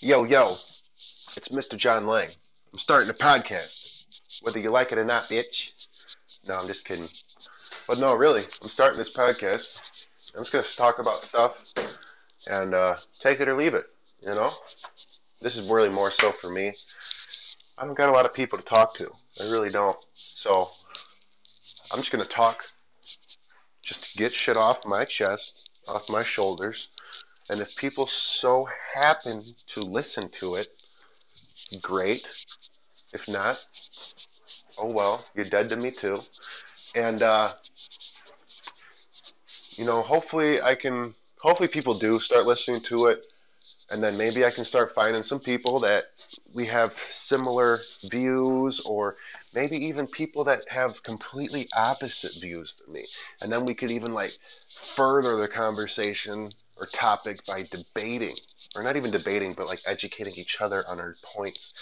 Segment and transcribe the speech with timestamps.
[0.00, 0.52] Yo, yo,
[1.36, 1.76] it's Mr.
[1.76, 2.28] John Lang.
[2.72, 4.04] I'm starting a podcast.
[4.42, 5.70] Whether you like it or not, bitch.
[6.46, 7.08] No, I'm just kidding.
[7.88, 10.06] But no, really, I'm starting this podcast.
[10.36, 11.56] I'm just going to talk about stuff
[12.48, 13.86] and uh, take it or leave it,
[14.20, 14.52] you know?
[15.40, 16.74] This is really more so for me.
[17.76, 19.10] I don't got a lot of people to talk to.
[19.40, 19.98] I really don't.
[20.14, 20.70] So
[21.90, 22.66] I'm just going to talk
[23.82, 26.86] just to get shit off my chest, off my shoulders.
[27.50, 30.68] And if people so happen to listen to it,
[31.80, 32.26] great.
[33.12, 33.64] If not,
[34.76, 36.22] oh well, you're dead to me too.
[36.94, 37.54] And, uh,
[39.72, 43.24] you know, hopefully I can, hopefully people do start listening to it.
[43.90, 46.04] And then maybe I can start finding some people that
[46.52, 49.16] we have similar views or
[49.54, 53.06] maybe even people that have completely opposite views than me.
[53.40, 54.36] And then we could even like
[54.68, 58.36] further the conversation or topic by debating,
[58.74, 61.72] or not even debating, but like educating each other on our points.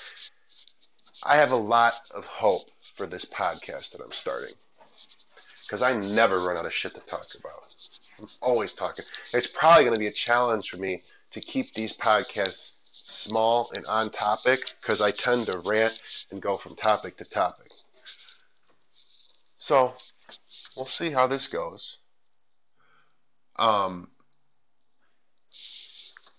[1.25, 4.55] I have a lot of hope for this podcast that I'm starting
[5.62, 7.75] because I never run out of shit to talk about.
[8.19, 9.05] I'm always talking.
[9.34, 13.86] It's probably going to be a challenge for me to keep these podcasts small and
[13.86, 16.00] on topic because I tend to rant
[16.31, 17.70] and go from topic to topic.
[19.58, 19.94] So
[20.77, 21.98] we'll see how this goes.
[23.56, 24.08] Um,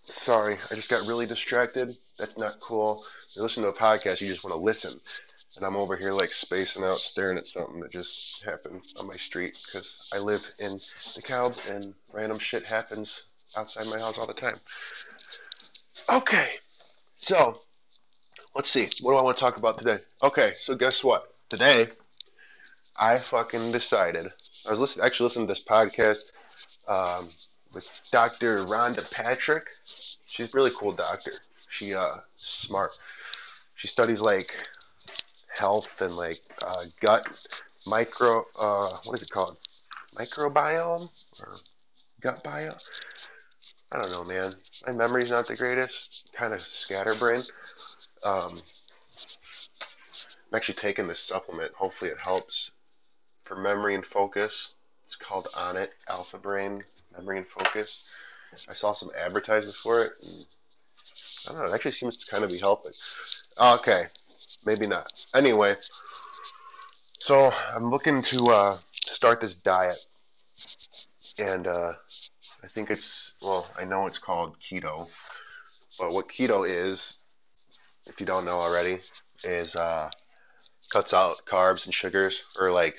[0.07, 1.95] sorry, I just got really distracted.
[2.17, 3.05] That's not cool.
[3.35, 4.99] You listen to a podcast, you just want to listen.
[5.55, 9.17] And I'm over here like spacing out, staring at something that just happened on my
[9.17, 13.23] street because I live in the DeKalb and random shit happens
[13.55, 14.59] outside my house all the time.
[16.09, 16.49] Okay,
[17.15, 17.61] so
[18.55, 18.89] let's see.
[19.01, 19.99] What do I want to talk about today?
[20.21, 21.33] Okay, so guess what?
[21.49, 21.87] Today,
[22.99, 24.31] I fucking decided.
[24.67, 26.19] I was listening, actually listening to this podcast
[26.87, 27.29] um,
[27.77, 28.65] with Dr.
[28.65, 29.67] Rhonda Patrick.
[30.25, 31.33] She's really cool doctor.
[31.69, 32.97] She uh smart.
[33.75, 34.51] She studies like
[35.47, 37.27] health and like uh, gut
[37.85, 38.43] micro.
[38.57, 39.57] Uh, what is it called?
[40.15, 41.57] Microbiome or
[42.19, 42.73] gut bio?
[43.91, 44.55] I don't know, man.
[44.87, 46.29] My memory's not the greatest.
[46.33, 47.43] Kind of scatterbrain.
[48.23, 48.59] Um,
[50.49, 51.73] I'm actually taking this supplement.
[51.73, 52.71] Hopefully, it helps
[53.43, 54.71] for memory and focus.
[55.05, 56.83] It's called Onnit Alpha Brain
[57.17, 58.07] Memory and Focus.
[58.69, 60.11] I saw some advertisements for it.
[61.47, 61.71] I don't know.
[61.71, 62.93] It actually seems to kind of be helping.
[63.59, 64.07] Okay,
[64.65, 65.11] maybe not.
[65.33, 65.75] Anyway,
[67.19, 69.97] so I'm looking to uh, start this diet,
[71.37, 71.93] and uh,
[72.63, 75.07] I think it's well, I know it's called keto,
[75.99, 77.17] but what keto is,
[78.05, 78.99] if you don't know already,
[79.43, 80.09] is uh,
[80.89, 82.97] cuts out carbs and sugars, or like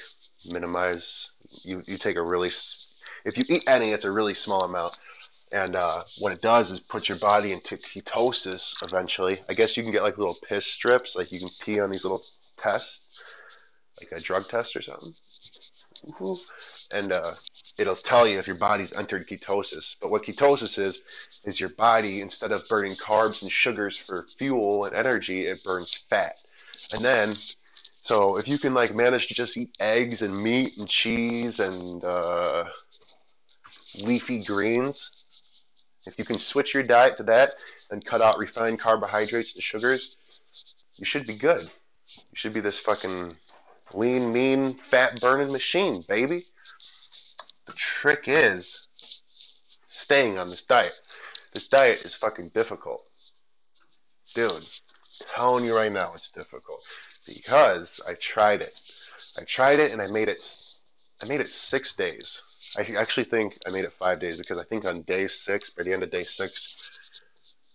[0.50, 1.30] minimize.
[1.62, 2.50] You you take a really,
[3.24, 4.98] if you eat any, it's a really small amount,
[5.52, 9.40] and uh, what it does is put your body into ketosis eventually.
[9.48, 12.04] I guess you can get like little piss strips, like you can pee on these
[12.04, 12.22] little
[12.58, 13.00] tests,
[14.00, 15.14] like a drug test or something.
[16.92, 17.34] And uh,
[17.76, 19.96] it'll tell you if your body's entered ketosis.
[20.00, 21.00] But what ketosis is,
[21.44, 25.94] is your body, instead of burning carbs and sugars for fuel and energy, it burns
[26.08, 26.36] fat.
[26.92, 27.34] And then,
[28.04, 32.04] so if you can like manage to just eat eggs and meat and cheese and
[32.04, 32.64] uh,
[34.02, 35.10] leafy greens,
[36.06, 37.54] if you can switch your diet to that
[37.90, 40.16] and cut out refined carbohydrates and sugars,
[40.96, 41.62] you should be good.
[41.62, 43.36] You should be this fucking
[43.92, 46.46] lean, mean, fat burning machine, baby.
[47.66, 48.86] The trick is
[49.88, 50.98] staying on this diet.
[51.52, 53.04] This diet is fucking difficult.
[54.34, 56.82] Dude, I'm telling you right now, it's difficult
[57.26, 58.80] because I tried it.
[59.38, 60.42] I tried it and I made it.
[61.22, 62.40] I made it six days.
[62.76, 65.84] I actually think I made it five days because I think on day six, by
[65.84, 66.76] the end of day six,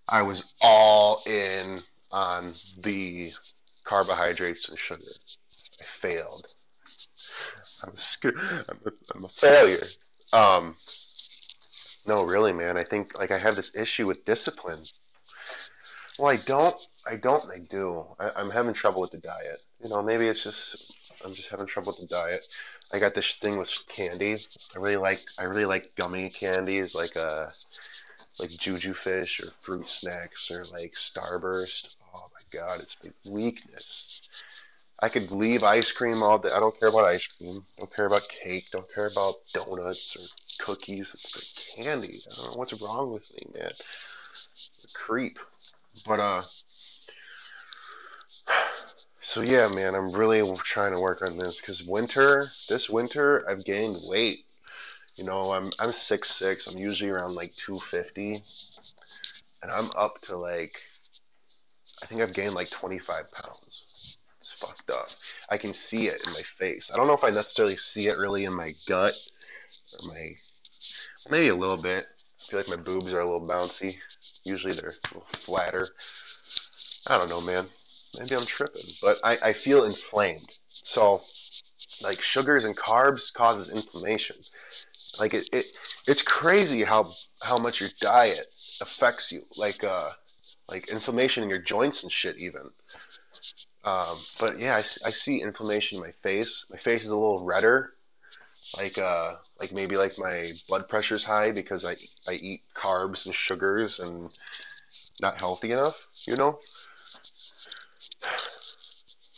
[0.07, 3.31] I was all in on the
[3.83, 5.11] carbohydrates and sugar.
[5.81, 6.47] I failed.
[7.83, 8.27] I'm a,
[8.69, 9.83] I'm a, I'm a failure.
[10.31, 10.75] Um,
[12.05, 12.77] no, really, man.
[12.77, 14.83] I think like I have this issue with discipline.
[16.19, 16.75] Well, I don't.
[17.07, 17.49] I don't.
[17.49, 18.05] I do.
[18.19, 19.61] I, I'm having trouble with the diet.
[19.81, 20.93] You know, maybe it's just
[21.23, 22.45] I'm just having trouble with the diet.
[22.93, 24.37] I got this thing with candy.
[24.75, 25.25] I really like.
[25.39, 27.47] I really like gummy candies, like uh,
[28.39, 31.95] like Juju Fish or fruit snacks or like Starburst.
[32.13, 34.21] Oh my god, it's my weakness.
[34.99, 36.51] I could leave ice cream all day.
[36.51, 37.65] I don't care about ice cream.
[37.79, 38.67] Don't care about cake.
[38.71, 41.11] Don't care about donuts or cookies.
[41.15, 41.31] It's
[41.75, 42.21] the candy.
[42.31, 43.71] I don't know what's wrong with me, man.
[43.71, 45.39] a creep.
[46.05, 46.43] But uh.
[49.25, 53.63] So yeah, man, I'm really trying to work on this because winter, this winter, I've
[53.63, 54.45] gained weight.
[55.15, 56.67] You know, I'm I'm six six.
[56.67, 58.43] I'm usually around like 250,
[59.61, 60.75] and I'm up to like
[62.01, 64.17] I think I've gained like 25 pounds.
[64.41, 65.09] It's fucked up.
[65.49, 66.91] I can see it in my face.
[66.93, 69.13] I don't know if I necessarily see it really in my gut
[69.93, 70.35] or my
[71.29, 72.07] maybe a little bit.
[72.41, 73.95] I feel like my boobs are a little bouncy.
[74.43, 75.87] Usually they're a little flatter.
[77.07, 77.69] I don't know, man.
[78.17, 80.57] Maybe I'm tripping, but I, I feel inflamed.
[80.69, 81.21] So,
[82.01, 84.35] like sugars and carbs causes inflammation.
[85.19, 85.65] Like it, it
[86.07, 87.11] it's crazy how
[87.41, 88.47] how much your diet
[88.81, 89.45] affects you.
[89.57, 90.09] Like uh,
[90.69, 92.69] like inflammation in your joints and shit even.
[93.83, 96.65] Um, but yeah, I, I see inflammation in my face.
[96.69, 97.93] My face is a little redder,
[98.77, 103.35] like uh, like maybe like my blood pressure's high because I I eat carbs and
[103.35, 104.29] sugars and
[105.21, 105.95] not healthy enough,
[106.27, 106.59] you know.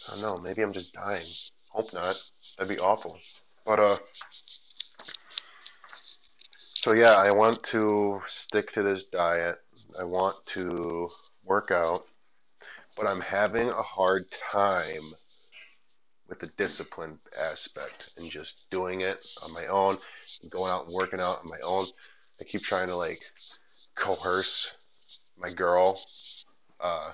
[0.08, 0.38] I don't know.
[0.38, 1.26] Maybe I'm just dying.
[1.70, 2.16] Hope not.
[2.58, 3.18] That'd be awful.
[3.66, 3.98] But uh,
[6.74, 9.60] so yeah, I want to stick to this diet.
[10.00, 11.10] I want to
[11.44, 12.06] work out,
[12.96, 15.14] but I'm having a hard time
[16.28, 19.98] with the discipline aspect and just doing it on my own,
[20.50, 21.86] going out and working out on my own.
[22.40, 23.22] I keep trying to like
[23.96, 24.70] coerce
[25.38, 26.00] my girl,
[26.80, 27.14] uh,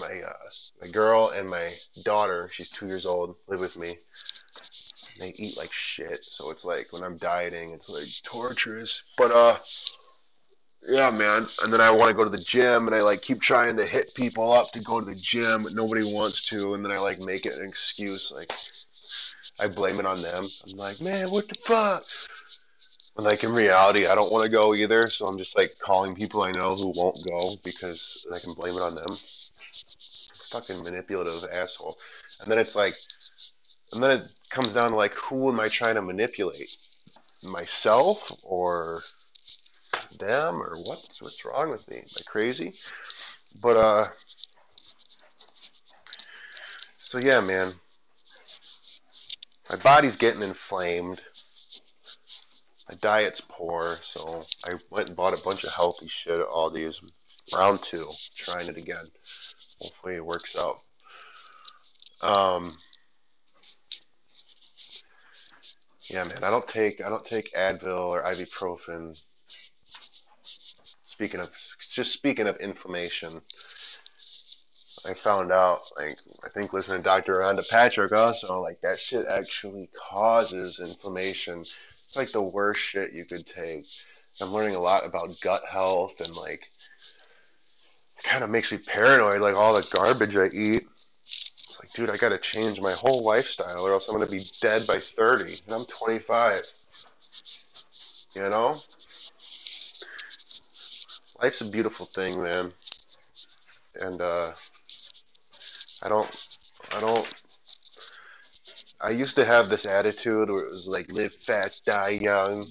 [0.00, 0.50] my uh,
[0.80, 1.72] my girl and my
[2.02, 2.50] daughter.
[2.52, 3.36] She's two years old.
[3.48, 3.98] Live with me.
[5.18, 9.02] They eat like shit, so it's like when I'm dieting, it's like torturous.
[9.16, 9.58] But uh,
[10.86, 11.46] yeah, man.
[11.62, 13.86] And then I want to go to the gym, and I like keep trying to
[13.86, 16.74] hit people up to go to the gym, but nobody wants to.
[16.74, 18.52] And then I like make it an excuse, like
[19.58, 20.48] I blame it on them.
[20.68, 22.04] I'm like, man, what the fuck?
[23.16, 26.14] And like in reality, I don't want to go either, so I'm just like calling
[26.14, 29.16] people I know who won't go because I can blame it on them.
[30.50, 31.98] Fucking manipulative asshole.
[32.40, 32.94] And then it's like,
[33.92, 36.76] and then it comes down to like, who am I trying to manipulate?
[37.42, 39.02] Myself or
[40.18, 41.98] them or what's what's wrong with me?
[41.98, 42.74] Am I crazy?
[43.60, 44.08] But uh,
[46.98, 47.74] so yeah, man,
[49.70, 51.20] my body's getting inflamed.
[52.88, 57.00] My diet's poor, so I went and bought a bunch of healthy shit at Aldi's.
[57.54, 59.06] Round two, trying it again.
[59.80, 60.80] Hopefully it works out.
[62.22, 62.76] Um,
[66.10, 69.16] yeah, man, I don't take I don't take Advil or ibuprofen
[71.16, 71.50] speaking of
[71.80, 73.40] just speaking of inflammation,
[75.06, 77.36] I found out like I think listening to Dr.
[77.36, 81.60] Rhonda Patrick also like that shit actually causes inflammation.
[81.60, 83.86] It's like the worst shit you could take.
[84.42, 86.70] I'm learning a lot about gut health and like
[88.18, 90.86] it kind of makes me paranoid like all the garbage I eat.
[91.22, 94.32] It's like dude, I got to change my whole lifestyle or else I'm going to
[94.32, 96.62] be dead by 30 and I'm 25.
[98.34, 98.80] You know?
[101.42, 102.72] life's a beautiful thing, man.
[104.00, 104.52] And uh,
[106.02, 106.48] I don't,
[106.94, 107.34] I don't.
[109.00, 112.66] I used to have this attitude where it was like live fast, die young,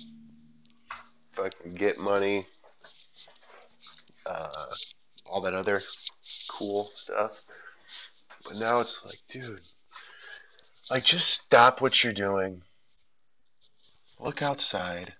[1.34, 2.48] fucking get money,
[4.26, 4.65] uh,
[5.26, 5.82] all that other
[6.50, 7.32] cool stuff.
[8.44, 9.62] But now it's like, dude,
[10.90, 12.62] like just stop what you're doing,
[14.20, 15.14] look outside,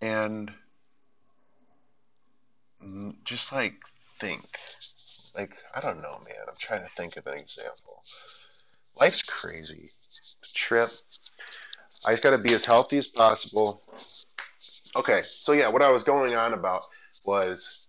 [0.00, 0.50] and
[3.24, 3.74] just like
[4.20, 4.58] think.
[5.36, 6.36] Like, I don't know, man.
[6.46, 8.04] I'm trying to think of an example.
[8.98, 9.90] Life's crazy.
[10.44, 10.92] A trip.
[12.06, 13.82] I just got to be as healthy as possible.
[14.94, 16.82] Okay, so yeah, what I was going on about
[17.24, 17.80] was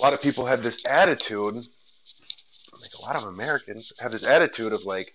[0.00, 4.72] a lot of people have this attitude, like a lot of Americans have this attitude
[4.72, 5.14] of like,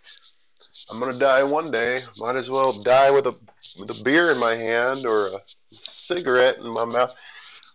[0.91, 2.03] I'm gonna die one day.
[2.17, 3.35] Might as well die with a
[3.79, 7.15] with a beer in my hand or a cigarette in my mouth.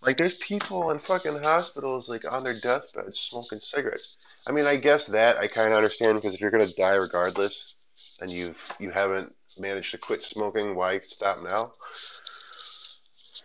[0.02, 4.17] Like there's people in fucking hospitals like on their deathbed smoking cigarettes.
[4.47, 7.75] I mean, I guess that I kind of understand because if you're gonna die regardless,
[8.21, 11.73] and you've you haven't managed to quit smoking, why stop now?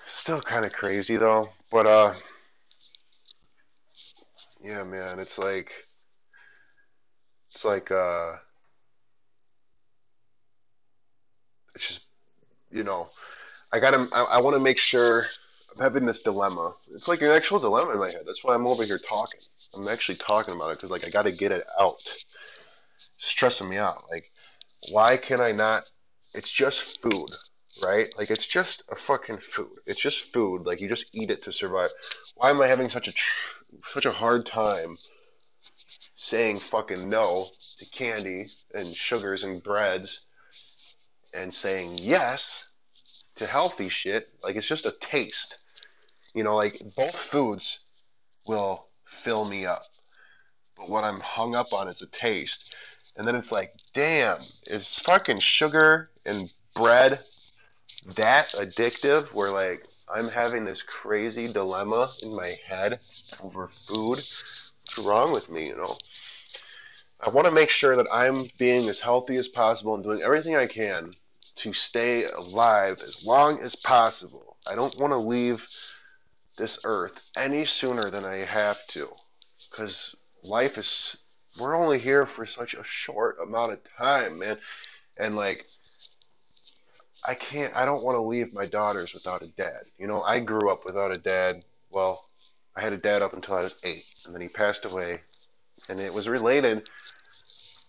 [0.07, 2.13] Still kind of crazy though, but uh,
[4.65, 5.71] yeah, man, it's like
[7.51, 8.33] it's like uh,
[11.75, 12.07] it's just
[12.71, 13.09] you know,
[13.71, 15.25] I gotta I, I want to make sure
[15.75, 16.73] I'm having this dilemma.
[16.95, 18.23] It's like an actual dilemma in my head.
[18.25, 19.41] That's why I'm over here talking.
[19.75, 21.97] I'm actually talking about it because like I got to get it out.
[22.05, 22.25] It's
[23.17, 24.05] stressing me out.
[24.09, 24.31] Like,
[24.91, 25.83] why can I not?
[26.33, 27.29] It's just food,
[27.83, 28.11] right?
[28.17, 29.77] Like it's just a fucking food.
[29.85, 30.65] It's just food.
[30.65, 31.91] Like you just eat it to survive.
[32.35, 33.55] Why am I having such a tr-
[33.91, 34.97] such a hard time
[36.15, 37.45] saying fucking no
[37.77, 40.21] to candy and sugars and breads
[41.33, 42.65] and saying yes
[43.35, 44.29] to healthy shit?
[44.43, 45.57] Like it's just a taste.
[46.33, 47.79] You know, like both foods
[48.45, 49.83] will fill me up.
[50.77, 52.73] But what I'm hung up on is the taste.
[53.15, 57.23] And then it's like, damn, is fucking sugar and bread
[58.15, 62.99] that addictive where like I'm having this crazy dilemma in my head
[63.41, 64.17] over food?
[64.17, 65.97] What's wrong with me, you know?
[67.19, 70.55] I want to make sure that I'm being as healthy as possible and doing everything
[70.55, 71.15] I can
[71.57, 74.57] to stay alive as long as possible.
[74.67, 75.67] I don't want to leave
[76.57, 79.09] this earth any sooner than I have to.
[79.69, 81.17] Because life is,
[81.59, 84.57] we're only here for such a short amount of time, man.
[85.17, 85.65] And like,
[87.27, 89.83] I can't, I don't want to leave my daughters without a dad.
[89.97, 91.63] You know, I grew up without a dad.
[91.89, 92.25] Well,
[92.75, 95.21] I had a dad up until I was eight, and then he passed away.
[95.89, 96.89] And it was related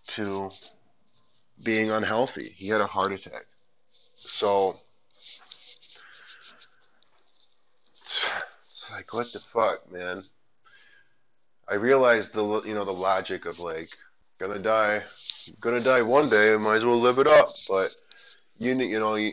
[0.09, 0.51] to
[1.63, 2.55] being unhealthy.
[2.57, 3.47] He had a heart attack.
[4.15, 4.81] So,
[8.71, 10.25] it's like, what the fuck, man?
[11.69, 13.91] I realized the you know the logic of like
[14.39, 15.03] gonna die,
[15.61, 16.57] gonna die one day.
[16.57, 17.57] Might as well live it up.
[17.69, 17.93] But
[18.59, 19.33] you you know you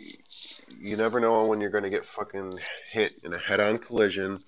[0.79, 4.43] you never know when you're gonna get fucking hit in a head-on collision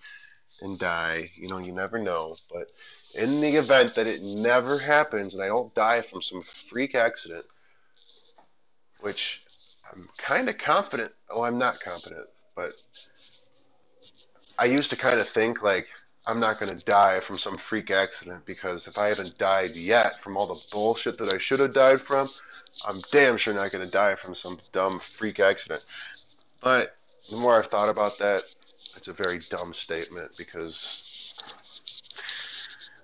[0.61, 1.31] and die.
[1.35, 2.35] You know you never know.
[2.51, 2.67] But
[3.13, 7.45] in the event that it never happens and I don't die from some freak accident,
[8.99, 9.43] which
[9.91, 11.11] I'm kind of confident.
[11.29, 12.73] Oh, I'm not confident, but
[14.57, 15.87] I used to kind of think like
[16.27, 20.19] I'm not going to die from some freak accident because if I haven't died yet
[20.21, 22.29] from all the bullshit that I should have died from,
[22.87, 25.83] I'm damn sure not going to die from some dumb freak accident.
[26.61, 26.95] But
[27.29, 28.43] the more I've thought about that,
[28.95, 31.33] it's a very dumb statement because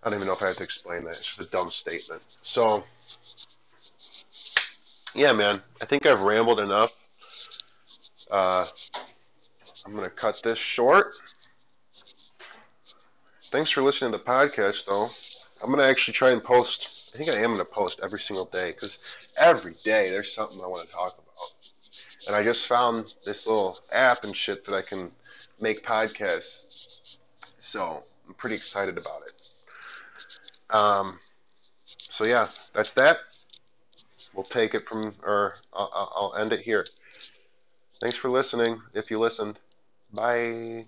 [0.03, 1.11] I don't even know if I have to explain that.
[1.11, 2.21] It's just a dumb statement.
[2.43, 2.83] So,
[5.13, 6.91] yeah, man, I think I've rambled enough.
[8.29, 8.65] Uh,
[9.85, 11.13] I'm going to cut this short
[13.51, 15.09] thanks for listening to the podcast, though.
[15.61, 17.00] I'm gonna actually try and post.
[17.13, 18.99] I think I am gonna post every single day because
[19.37, 22.27] every day there's something I want to talk about.
[22.27, 25.11] And I just found this little app and shit that I can
[25.59, 27.17] make podcasts.
[27.57, 30.73] So I'm pretty excited about it.
[30.73, 31.19] Um,
[31.85, 33.17] so yeah, that's that.
[34.33, 36.85] We'll take it from, or I'll, I'll end it here.
[37.99, 38.81] Thanks for listening.
[38.93, 39.59] If you listened,
[40.13, 40.85] bye.